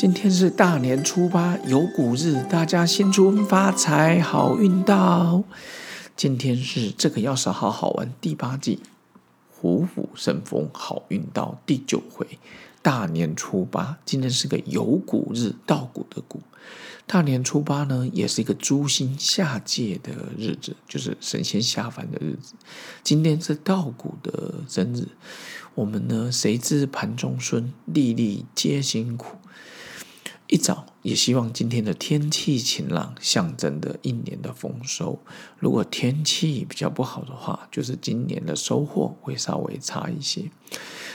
[0.00, 5.44] 今天是大年初八，有谷日，大家新春发财，好运到。
[6.16, 8.80] 今天是这个要是好好玩第八季，
[9.50, 12.26] 虎虎生风，好运到第九回。
[12.80, 16.40] 大年初八，今天是个有谷日，稻谷的谷。
[17.06, 22.54] 大年初八呢，也是一个诸星下界的日子，就是神仙下凡的日子。
[23.04, 25.08] 今天是稻谷的生日，
[25.74, 29.36] 我们呢，谁知盘中孙，粒粒皆辛苦。
[30.50, 35.16] 一早也希望今天的天气晴朗，象征的一年的丰收。
[35.60, 40.50] 如果天气比较不好的话，就是今年的收获会稍微差一些。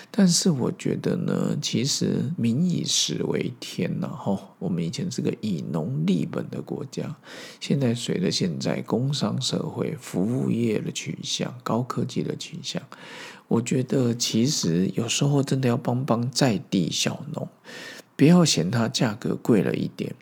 [0.10, 7.14] 但是我觉得呢，其实民以食为天呐，吼，我们以前是个以农立本的国家，
[7.60, 12.82] 现在随着现在工商社会、服务业的取向、高科技的取向，
[13.50, 17.46] 我觉得其实有时候真的要帮帮在地小农。
[18.16, 20.16] 不要嫌它价格贵了一点，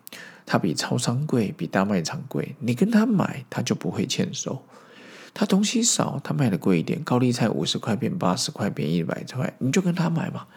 [0.45, 2.55] 它比超商贵，比大卖场贵。
[2.59, 4.63] 你跟他买，他就不会欠收。
[5.33, 10.47] 他东西少，他卖的贵一点，高丽菜五十块变八十块变一百块，你就跟他买嘛。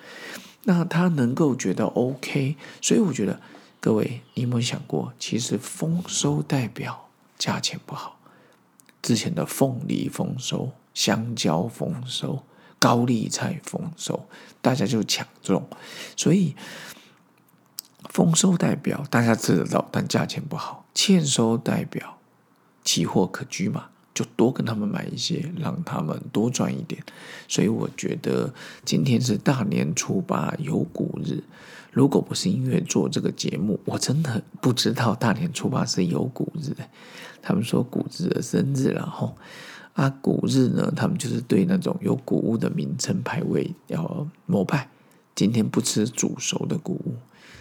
[0.64, 3.40] 那他能够觉得 OK，所以我觉得
[3.80, 8.18] 各位，你有没有想过，其实丰收代表价钱不好。
[9.00, 12.42] 之前的凤梨丰收、香蕉丰收、
[12.78, 14.26] 高丽菜丰收，
[14.60, 15.68] 大家就抢种，
[16.16, 16.56] 所以。
[18.08, 22.18] 丰收代表大家吃得到，但价钱不好；欠收代表
[22.84, 27.02] 期货可居嘛，就多跟他们买一些，让他们多赚一点。
[27.48, 28.52] 所以我觉得
[28.84, 31.42] 今天是大年初八有谷日，
[31.92, 36.74] 如果不是因为做这个节目，我真的不知道大年初八是有谷日。
[37.42, 39.36] 他们说谷日的生日，然后
[39.92, 44.88] 啊谷日呢，他们就是对那种有谷物的名称排位要膜拜。
[45.34, 47.14] 今天不吃煮熟的谷物。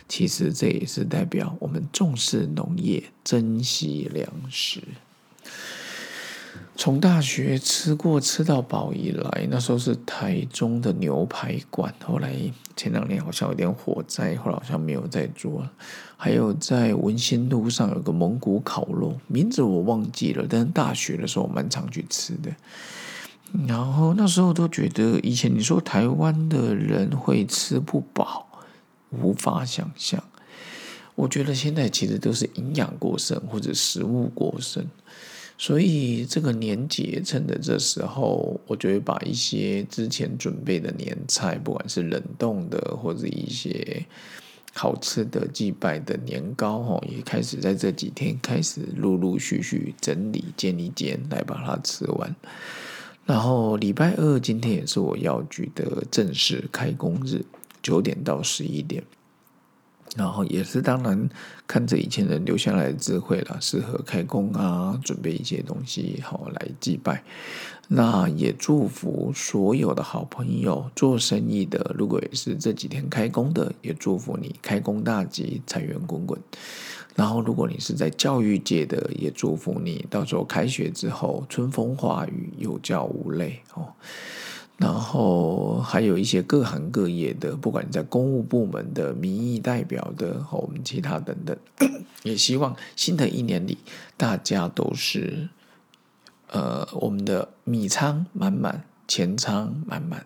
[0.08, 4.82] 其实这也是代表我们重视农业、珍惜粮食。
[6.78, 12.36] 从大学吃过吃到饱以来，那时候是台中的牛排馆，后来
[12.76, 15.66] 前两年好像有点火灾，后来好像没有再做。
[16.18, 22.54] 还有在文心路上有个蒙古烤肉，名字我忘记了，但是大学的时候我蛮常去吃的。
[23.68, 28.48] 然后那时候都觉得，以前你说台湾的人会吃不饱。
[29.12, 30.24] 无法想象，
[31.16, 34.86] 我觉得现在其实都是营养过剩或者食物过剩，
[35.58, 44.06] 所以这个年节趁着这时候，我就会把一些之前准备的年菜，不管是冷冻的或者一些
[44.74, 52.36] 好吃的祭拜的年糕，哦，也开始在这几天开始陆陆续续整理煎一煎，来把它吃完。
[53.26, 57.46] 然后礼拜二今天也是我药局的正式开工日。
[57.85, 59.03] 九点到十一点，
[60.16, 61.29] 然后也是当然
[61.68, 67.23] 看着以前人留下来的智慧了，适合开工啊，准备一些东西好来祭拜。
[67.88, 76.41] 那也祝福所有的好朋友做生意的，如果也是这几天开工的，也祝福你开工大吉，财源滚滚。
[77.13, 83.94] 然后如果你是在教育界的，也祝福你到时候开学之后春风化雨，有教无类哦。
[84.78, 91.58] 然后还有一些各行各业的，不管在公务部门的、民意代表的和我们其他等等，
[92.24, 93.78] 也希望新的一年里
[94.18, 95.47] 大家都是，
[96.50, 100.25] 呃，我们的米仓满满，钱仓满满。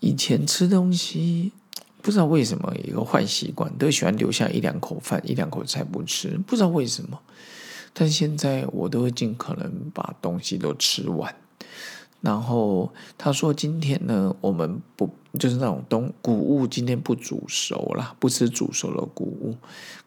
[0.00, 1.52] 以前吃东西
[2.02, 7.20] 不知道为什么一个坏习惯，都喜欢留下一两口饭、一两口菜不吃，不知道为什么。
[7.92, 11.34] 但现在我都会尽可能把东西都吃完。
[12.26, 19.54] 然后他说：“今天呢，我们不就是那种东谷物，今天不煮熟了，不吃煮熟的谷物，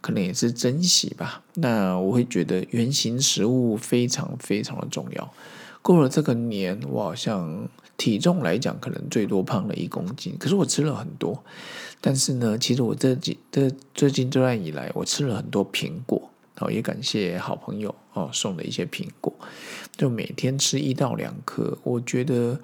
[0.02, 1.42] 可能也是珍惜吧。
[1.54, 5.34] 那我会觉得原形食物非常非常的重要。
[5.82, 11.42] 过了这个年，我好像体重来讲，可能最多胖了一公斤，可是我吃了很多。
[12.02, 16.29] 但是呢，其实我这几这最近这段以来，我吃了很多苹果。”
[16.60, 19.34] 哦，也感谢好朋友哦送的一些苹果，
[19.98, 21.78] 就每天吃一到两颗。
[21.84, 22.60] 我觉得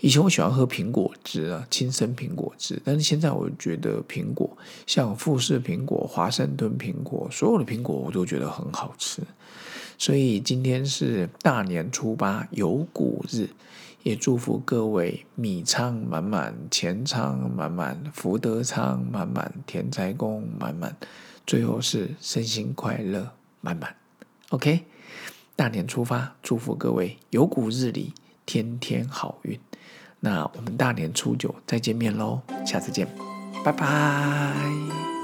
[0.00, 4.56] 以前我喜欢喝苹果汁啊，亲生苹果汁，但是现在我觉得苹果，
[4.86, 9.22] 像富士苹果、华盛顿苹果，所有的苹果我都觉得很好吃。
[9.98, 13.48] 所以今天是大年初八有谷日，
[14.02, 20.96] 也祝福各位米仓满满，钱仓满满，福德仓满满，田财宫满满，
[21.46, 23.30] 最后是身心快乐。
[23.60, 23.94] 满满
[24.50, 24.84] ，OK，
[25.56, 28.14] 大年初发，祝福各位有股日里
[28.46, 29.58] 天天好运。
[30.20, 33.08] 那我们大年初九再见面喽，下次见，
[33.64, 35.19] 拜拜。